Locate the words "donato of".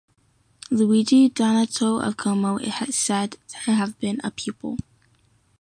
1.29-2.17